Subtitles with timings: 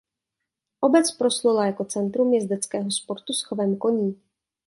[0.81, 4.21] Obec proslula jako centrum jezdeckého sportu s chovem koní.